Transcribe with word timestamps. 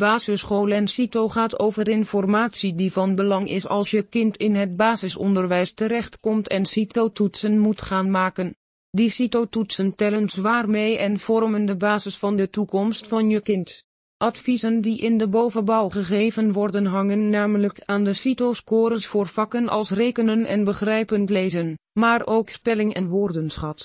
Basisschool 0.00 0.70
en 0.70 0.88
CITO 0.88 1.28
gaat 1.28 1.58
over 1.58 1.88
informatie 1.88 2.74
die 2.74 2.92
van 2.92 3.14
belang 3.14 3.48
is 3.48 3.66
als 3.68 3.90
je 3.90 4.02
kind 4.02 4.36
in 4.36 4.54
het 4.54 4.76
basisonderwijs 4.76 5.72
terechtkomt 5.72 6.48
en 6.48 6.66
CITO-toetsen 6.66 7.58
moet 7.58 7.82
gaan 7.82 8.10
maken. 8.10 8.54
Die 8.90 9.10
CITO-toetsen 9.10 9.94
tellen 9.94 10.28
zwaar 10.28 10.68
mee 10.68 10.98
en 10.98 11.18
vormen 11.18 11.66
de 11.66 11.76
basis 11.76 12.16
van 12.16 12.36
de 12.36 12.50
toekomst 12.50 13.06
van 13.06 13.30
je 13.30 13.40
kind. 13.40 13.84
Adviezen 14.16 14.80
die 14.80 14.98
in 14.98 15.18
de 15.18 15.28
bovenbouw 15.28 15.88
gegeven 15.88 16.52
worden 16.52 16.86
hangen 16.86 17.30
namelijk 17.30 17.80
aan 17.84 18.04
de 18.04 18.12
CITO-scores 18.12 19.06
voor 19.06 19.26
vakken 19.26 19.68
als 19.68 19.90
rekenen 19.90 20.44
en 20.44 20.64
begrijpend 20.64 21.30
lezen, 21.30 21.78
maar 21.92 22.26
ook 22.26 22.48
spelling 22.48 22.94
en 22.94 23.08
woordenschat. 23.08 23.78